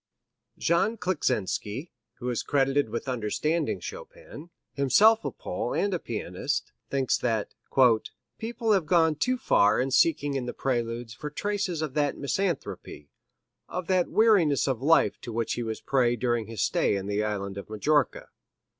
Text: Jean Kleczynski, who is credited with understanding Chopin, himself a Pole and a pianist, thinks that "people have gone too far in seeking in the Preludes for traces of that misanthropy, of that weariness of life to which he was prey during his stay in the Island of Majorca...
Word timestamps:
Jean 0.57 0.97
Kleczynski, 0.97 1.91
who 2.15 2.31
is 2.31 2.41
credited 2.41 2.89
with 2.89 3.07
understanding 3.07 3.79
Chopin, 3.79 4.49
himself 4.73 5.23
a 5.23 5.29
Pole 5.29 5.75
and 5.75 5.93
a 5.93 5.99
pianist, 5.99 6.71
thinks 6.89 7.19
that 7.19 7.53
"people 8.39 8.71
have 8.71 8.87
gone 8.87 9.13
too 9.13 9.37
far 9.37 9.79
in 9.79 9.91
seeking 9.91 10.33
in 10.33 10.47
the 10.47 10.55
Preludes 10.55 11.13
for 11.13 11.29
traces 11.29 11.83
of 11.83 11.93
that 11.93 12.17
misanthropy, 12.17 13.11
of 13.69 13.85
that 13.85 14.09
weariness 14.09 14.67
of 14.67 14.81
life 14.81 15.21
to 15.21 15.31
which 15.31 15.53
he 15.53 15.61
was 15.61 15.81
prey 15.81 16.15
during 16.15 16.47
his 16.47 16.63
stay 16.63 16.95
in 16.95 17.05
the 17.05 17.23
Island 17.23 17.59
of 17.59 17.69
Majorca... 17.69 18.29